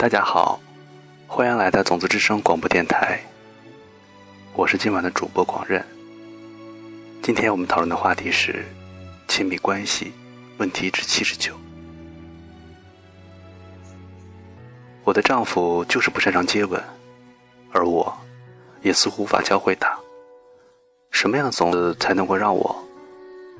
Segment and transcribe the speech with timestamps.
[0.00, 0.58] 大家好，
[1.26, 3.20] 欢迎来到种子之声广播电台。
[4.54, 5.84] 我是今晚的主播广任。
[7.20, 8.64] 今天我们讨论的话题是
[9.28, 10.10] 亲密关系
[10.56, 11.54] 问题之七十九。
[15.04, 16.82] 我的丈夫就是不擅长接吻，
[17.70, 18.10] 而我
[18.80, 19.94] 也似乎无法教会他。
[21.10, 22.88] 什么样的种子才能够让我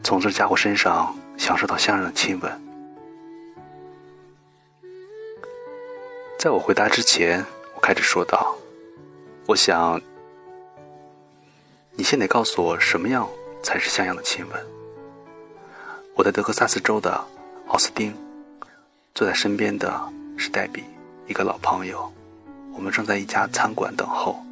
[0.02, 2.69] 从这家伙身上享受到相应的亲吻？
[6.40, 7.44] 在我回答之前，
[7.74, 8.56] 我开始说道
[9.46, 10.00] ：“我想，
[11.92, 13.28] 你先得告诉我什么样
[13.62, 14.66] 才是像样的亲吻。”
[16.16, 17.22] 我在德克萨斯州的
[17.66, 18.16] 奥斯汀，
[19.14, 20.00] 坐在身边的
[20.38, 20.82] 是黛比，
[21.26, 22.10] 一个老朋友。
[22.72, 24.42] 我们正在一家餐馆等候，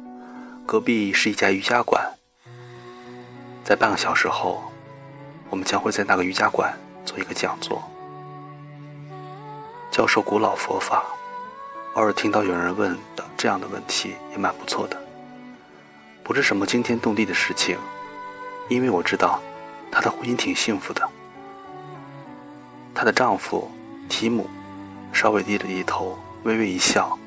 [0.67, 2.07] 隔壁是一家瑜伽馆。
[3.63, 4.61] 在半个小时后，
[5.49, 6.71] 我们将会在那个瑜伽馆
[7.03, 7.81] 做一个讲座，
[9.89, 11.03] 教授古老佛法。
[11.99, 14.97] 偶尔听到有人问的这样的问题也蛮不错的，
[16.23, 17.77] 不是什么惊天动地的事情，
[18.69, 19.41] 因为我知道
[19.91, 21.05] 她的婚姻挺幸福的。
[22.95, 23.69] 她的丈夫
[24.07, 24.49] 提姆
[25.11, 27.19] 稍微低了低头，微微一笑。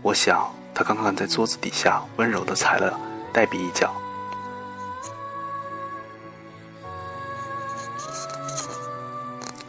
[0.00, 2.96] 我想他刚刚在桌子底下温柔的踩了
[3.32, 3.92] 黛比一脚。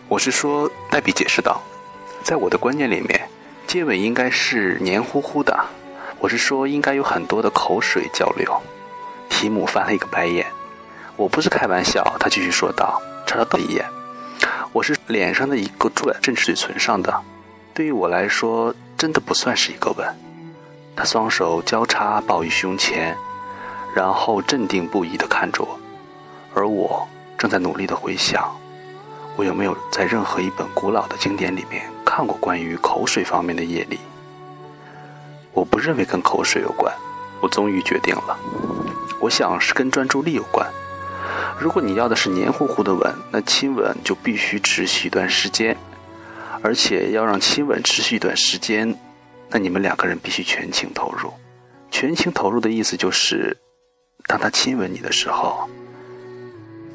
[0.07, 1.63] 我是说，黛比解释道，
[2.23, 3.28] 在我的观念里面。
[3.69, 5.55] 接吻应该是黏糊糊的，
[6.17, 8.59] 我是说应该有很多的口水交流。
[9.29, 10.43] 提姆翻了一个白眼，
[11.15, 12.03] 我不是开玩笑。
[12.19, 13.85] 他继续说道，朝他瞪一眼。
[14.73, 17.13] 我是脸上的一个吻，正是嘴唇上的。
[17.71, 20.17] 对于我来说，真的不算是一个吻。
[20.95, 23.15] 他双手交叉抱于胸前，
[23.93, 25.79] 然后镇定不移地看着我，
[26.55, 28.58] 而我正在努力地回想。
[29.39, 33.97] 我有没有在任何一本古老的经典里面看过关于口水方面的业力？
[35.53, 36.93] 我不认为跟口水有关。
[37.39, 38.37] 我终于决定了，
[39.21, 40.69] 我想是跟专注力有关。
[41.57, 45.77] 如果你要的是黏糊糊的吻，那亲吻就必须持续一段时间，
[46.61, 48.93] 而且要让亲吻持续一段时间，
[49.49, 51.31] 那你们两个人必须全情投入。
[51.89, 53.55] 全情投入的意思就是，
[54.27, 55.69] 当他亲吻你的时候，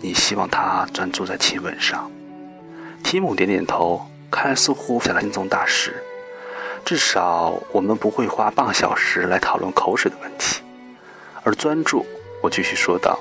[0.02, 2.10] 你希望他专注在亲吻上。
[3.04, 6.02] 提姆点点头，看来似乎想了心中大事。
[6.84, 10.62] 至少我们不会花半小时来讨论口水的问题。
[11.44, 12.04] 而专注，
[12.42, 13.18] 我继续说道，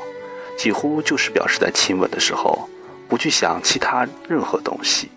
[0.58, 2.68] 几乎就是表示在亲吻的时候，
[3.10, 5.12] 不去想其他任何东西。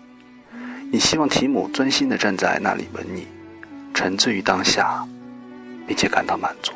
[0.91, 3.25] 你希望提姆专心地站在那里吻你，
[3.93, 5.07] 沉醉于当下，
[5.87, 6.73] 并且感到满足。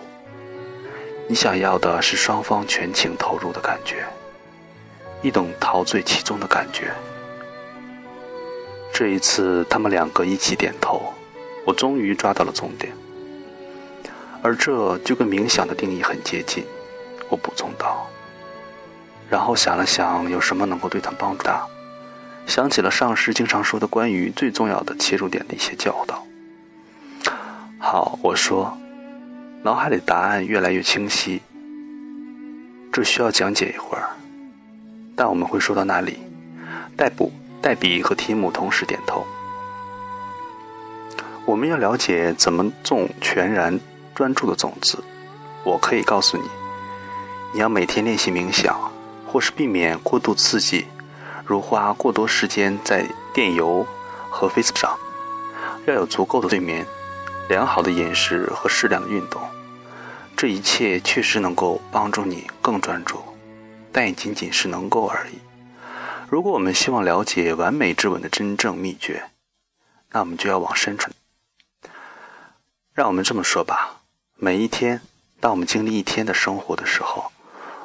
[1.27, 4.05] 你想要的是双方全情投入的感觉，
[5.21, 6.91] 一种陶醉其中的感觉。
[9.01, 11.11] 这一次，他们两个一起点头，
[11.65, 12.93] 我终于抓到了重点。
[14.43, 16.63] 而这就跟冥想的定义很接近，
[17.27, 18.07] 我补充道。
[19.27, 21.65] 然后想了想，有什么能够对他帮助大，
[22.45, 26.23] 想起了上师经常说的关于最重要的切入点的一些教导。
[27.79, 28.77] 好，我说，
[29.63, 31.41] 脑海里答案越来越清晰。
[32.93, 34.09] 这需要讲解一会儿，
[35.15, 36.19] 但我们会说到那里。
[36.95, 37.31] 逮捕。
[37.61, 39.25] 黛比和提姆同时点头。
[41.45, 43.79] 我们要了解怎么种全然
[44.15, 45.03] 专注的种子。
[45.63, 46.43] 我可以告诉你，
[47.53, 48.91] 你要每天练习冥想，
[49.27, 50.87] 或是避免过度刺激，
[51.45, 53.85] 如花过多时间在电邮
[54.29, 54.97] 和 Facebook 上。
[55.85, 56.85] 要有足够的睡眠、
[57.49, 59.41] 良好的饮食和适量的运动。
[60.37, 63.19] 这一切确实能够帮助你更专注，
[63.91, 65.37] 但也仅仅是能够而已。
[66.31, 69.31] 如果我们希望了解完美之吻的真正秘诀，
[70.11, 71.11] 那我们就要往深处。
[72.93, 73.99] 让我们这么说吧：
[74.37, 75.01] 每一天，
[75.41, 77.33] 当我们经历一天的生活的时候，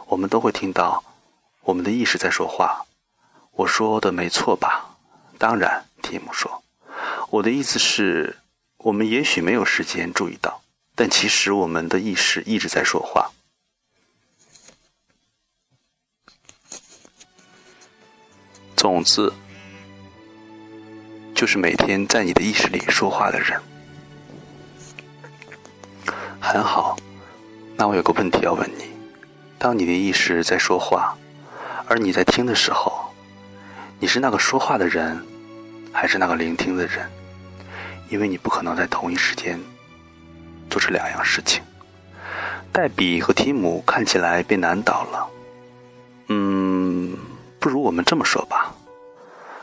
[0.06, 1.02] 我们都会听到
[1.62, 2.86] 我们的意识在说话。
[3.50, 4.96] 我说的没错吧？
[5.38, 6.62] 当然，提姆说。
[7.30, 8.36] 我的意思是，
[8.76, 10.62] 我们也许没有时间注意到，
[10.94, 13.32] 但其实我们的意识一直在说话。
[18.86, 19.32] 种子
[21.34, 23.60] 就是每天在你的意识里说话的人。
[26.40, 26.96] 很好，
[27.76, 28.84] 那我有个问题要问你：
[29.58, 31.18] 当你的意识在说话，
[31.88, 33.12] 而你在听的时候，
[33.98, 35.20] 你是那个说话的人，
[35.92, 37.10] 还是那个聆听的人？
[38.08, 39.58] 因为你不可能在同一时间
[40.70, 41.60] 做这两样事情。
[42.72, 45.28] 黛比和提姆看起来被难倒了。
[46.28, 47.18] 嗯。
[47.58, 48.72] 不如我们这么说吧：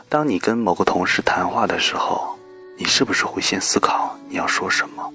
[0.08, 2.38] 当你跟某个同事谈话的时候，
[2.76, 5.12] 你是不是会先思考你要说什么，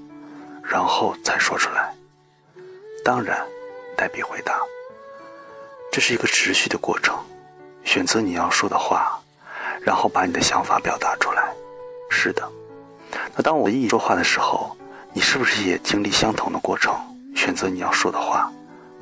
[0.63, 1.93] 然后再说出来。
[3.03, 3.45] 当然，
[3.95, 4.59] 黛比回答。
[5.91, 7.17] 这是一个持续的过程，
[7.83, 9.19] 选择你要说的话，
[9.81, 11.49] 然后把你的想法表达出来。
[12.09, 12.47] 是的。
[13.35, 14.75] 那当我一说话的时候，
[15.13, 16.93] 你是不是也经历相同的过程，
[17.35, 18.51] 选择你要说的话？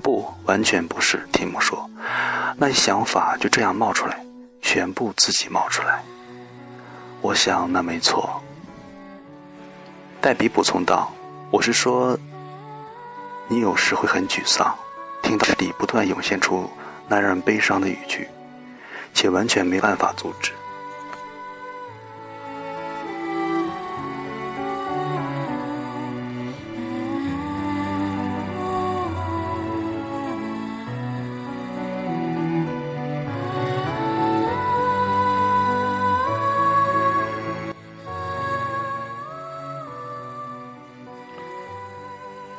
[0.01, 1.27] 不，完全不是。
[1.31, 1.89] 提姆说，
[2.55, 4.23] 那些想法就这样冒出来，
[4.61, 6.03] 全部自己冒出来。
[7.21, 8.41] 我想那没错。
[10.21, 11.11] 黛比补充道
[11.51, 12.17] ：“我是说，
[13.47, 14.75] 你有时会很沮丧，
[15.21, 16.69] 听到这里不断涌现出。”
[17.09, 18.27] 那让人悲伤的语句，
[19.13, 20.51] 且完全没办法阻止。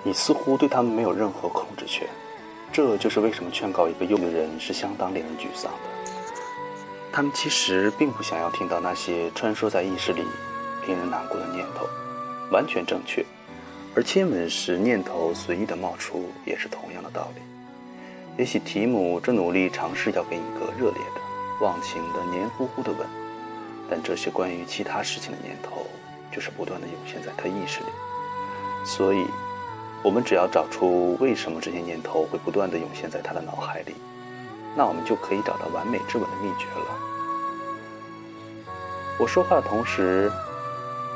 [0.08, 2.08] 你似乎对他们没有任何控制权。
[2.72, 6.12] 这就是为什么劝告一个幼的人是相当令人沮丧的。
[7.12, 10.22] 他们其实并不想要听到那些穿梭在意识里
[10.87, 11.87] 令人难过的念头，
[12.50, 13.22] 完全正确。
[13.94, 17.43] 而亲吻时念头随意的冒出也是同样的道理。
[18.38, 21.20] 也许提姆正努力尝试要给你一个热烈的、
[21.61, 23.06] 忘情的、黏糊糊的吻，
[23.90, 25.87] 但这些关于其他事情的念头
[26.32, 27.90] 就是不断的涌现在他意识里，
[28.87, 29.26] 所以。
[30.02, 33.94] 我们只要找出为什么这些念头会不断的涌现在他的脑海里，
[34.76, 36.98] 那我们就可以找到完美之吻的秘诀了。
[39.18, 40.30] 我说话的同时，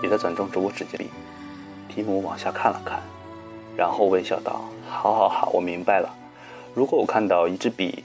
[0.02, 1.08] 也在转动着我指尖里。
[1.88, 3.00] 提姆往下看了看，
[3.76, 6.08] 然后微笑道：“好好好，我明白了。
[6.74, 8.04] 如果我看到一支笔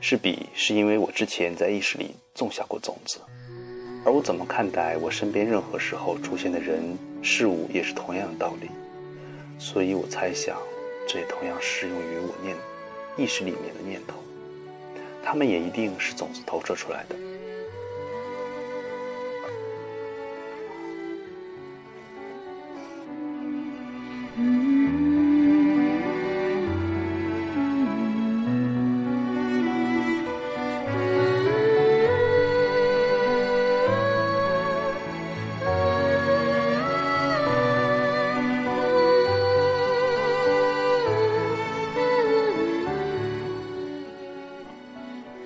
[0.00, 3.20] 是笔，是因为我之前在意识里种下过种子，
[4.04, 8.68] 而我怎么看待我身边任何时候出现的人事物，也是同样的道理。”
[9.58, 10.56] 所以我猜想，
[11.06, 12.56] 这也同样适用于我念
[13.16, 14.14] 意识里面的念头，
[15.22, 17.16] 他们也一定是种子投射出来的。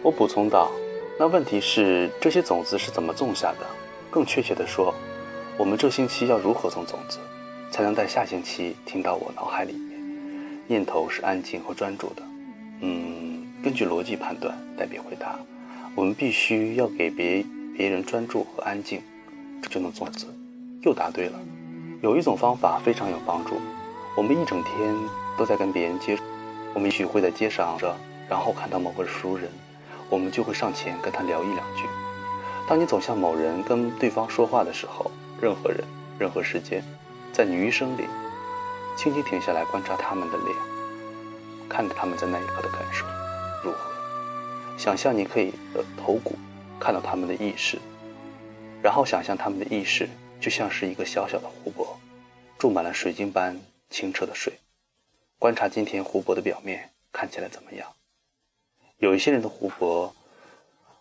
[0.04, 0.69] 我补充道
[1.16, 3.66] ：“那问题是，这些种子是怎么种下的？
[4.10, 4.93] 更确切地说，
[5.56, 7.19] 我们这星期要如何种种子，
[7.70, 10.00] 才能在下星期听到我脑海里面
[10.66, 12.22] 念头是安静和专注的？
[12.81, 15.38] 嗯，根据逻辑判断，代表回答，
[15.94, 17.46] 我们必须要给别
[17.78, 19.00] 别人专注和安静，
[19.62, 20.26] 这就能种子。
[20.82, 21.38] 又答对了。
[22.02, 23.54] 有一种方法非常有帮助。
[24.16, 24.96] 我们一整天
[25.38, 26.25] 都在跟别人接触，
[26.75, 27.94] 我们也许会在街上着，
[28.28, 29.49] 然后看到某个熟人。”
[30.12, 31.85] 我们就会上前跟他聊一两句。
[32.69, 35.11] 当你走向某人跟对方说话的时候，
[35.41, 35.82] 任何人、
[36.19, 36.85] 任何时间，
[37.32, 38.05] 在你余生里，
[38.94, 40.55] 轻轻停下来观察他们的脸，
[41.66, 43.07] 看着他们在那一刻的感受
[43.64, 43.78] 如何。
[44.76, 46.37] 想象你可以的头骨
[46.78, 47.78] 看到他们的意识，
[48.83, 50.07] 然后想象他们的意识
[50.38, 51.99] 就像是一个小小的湖泊，
[52.59, 54.52] 注满了水晶般清澈的水。
[55.38, 57.88] 观察今天湖泊的表面看起来怎么样？
[59.02, 60.14] 有一些人的湖泊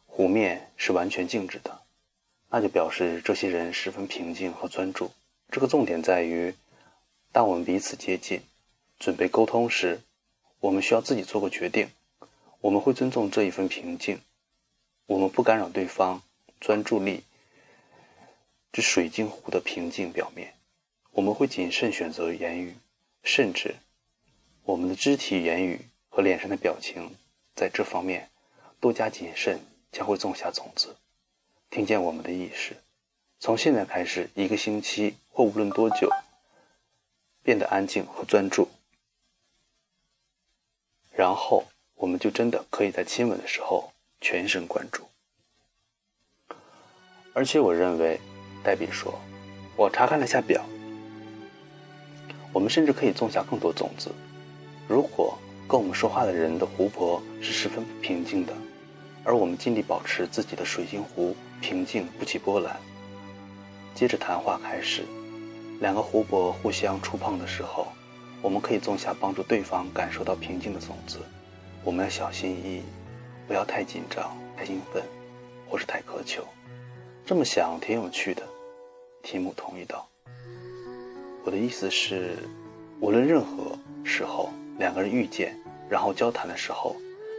[0.08, 1.84] 湖面是完全静止的，
[2.50, 5.12] 那就表示这些人十分平静和专注。
[5.52, 6.56] 这个重点在于，
[7.32, 8.42] 当我们彼此接近、
[8.98, 10.02] 准备沟通时，
[10.62, 11.92] 我们需要自己做个决定：
[12.62, 14.20] 我们会尊重这一份平静，
[15.06, 16.24] 我们不干扰对方
[16.60, 17.24] 专注力
[18.72, 20.56] 这水晶湖的平静表面，
[21.12, 22.74] 我们会谨慎选择言语，
[23.22, 23.76] 甚至
[24.64, 27.16] 我们的肢体言语和脸上的表情。
[27.54, 28.30] 在这方面，
[28.80, 29.60] 多加谨慎
[29.92, 30.96] 将会种下种子。
[31.70, 32.76] 听见我们的意识，
[33.40, 36.10] 从现在开始一个星期或无论多久，
[37.44, 38.68] 变得安静和专注，
[41.12, 41.66] 然后
[41.96, 45.08] 我们就真的可以在亲吻的时候全神贯注。
[47.34, 48.20] 而且我认为，
[48.64, 49.20] 黛比说，
[49.76, 50.66] 我查看了下表，
[52.52, 54.12] 我们甚至可以种下更多种子。
[54.88, 55.38] 如果。
[55.72, 58.52] 跟我们说话的人的湖泊是十分平静的，
[59.24, 62.78] 而我们尽力保持自己的水晶湖平静不起波澜。
[63.96, 65.04] 接着谈话开始，
[65.80, 67.88] 两个湖泊互相触碰的时候，
[68.42, 71.20] 我们可以种下帮助对方感受到平静的种子。
[71.86, 72.82] 我们要小心翼翼，
[73.48, 75.02] 不要太紧张、太兴奋，
[75.70, 76.44] 或是太苛求。
[77.26, 78.44] 这么想挺有趣的，
[79.24, 80.06] 提姆同意道。
[81.46, 82.36] 我的意思是，
[83.00, 83.72] 无论任何
[84.04, 85.58] 时候，两个人遇见，
[85.92, 86.96] 然后交谈的时候，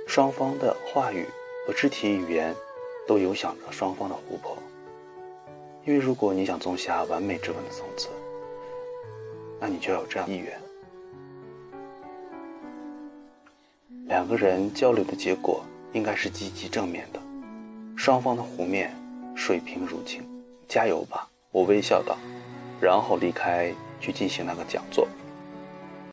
[0.07, 1.27] 双方的话语
[1.67, 2.55] 和肢体语言
[3.09, 4.59] 都有想着双方的湖泊。
[5.87, 8.09] 因为如果你想种下完美之吻的种子，
[9.59, 10.53] 那你就要有这样意愿。
[14.07, 17.19] 两个人交流的结果应该是积极正面的，
[17.97, 18.95] 双方的湖面
[19.35, 20.23] 水平如镜，
[20.69, 21.27] 加油吧！
[21.53, 22.19] 我微笑道，
[22.83, 25.09] 然后离开去进行那个讲座。